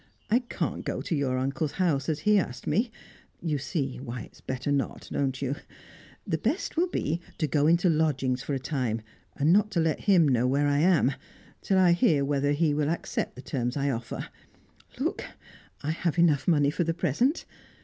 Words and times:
I 0.31 0.39
can't 0.39 0.83
go 0.83 0.99
to 1.03 1.15
your 1.15 1.37
uncle's 1.37 1.73
house, 1.73 2.09
as 2.09 2.21
he 2.21 2.39
asked 2.39 2.65
me; 2.65 2.89
you 3.39 3.59
see 3.59 3.99
why 3.99 4.21
it 4.23 4.31
is 4.33 4.41
better 4.41 4.71
not, 4.71 5.07
don't 5.11 5.39
you? 5.43 5.55
The 6.25 6.39
best 6.39 6.75
will 6.75 6.87
be 6.87 7.21
to 7.37 7.45
go 7.45 7.67
into 7.67 7.87
lodgings 7.87 8.41
for 8.41 8.55
a 8.55 8.59
time, 8.59 9.03
and 9.35 9.53
not 9.53 9.69
to 9.73 9.79
let 9.79 9.99
him 9.99 10.27
know 10.27 10.47
where 10.47 10.65
I 10.65 10.79
am, 10.79 11.11
till 11.61 11.77
I 11.77 11.91
hear 11.91 12.25
whether 12.25 12.53
he 12.53 12.73
will 12.73 12.89
accept 12.89 13.35
the 13.35 13.43
terms 13.43 13.77
I 13.77 13.91
offer. 13.91 14.29
Look, 14.97 15.23
I 15.83 15.91
have 15.91 16.17
enough 16.17 16.47
money 16.47 16.71
for 16.71 16.83
the 16.83 16.95
present." 16.95 17.45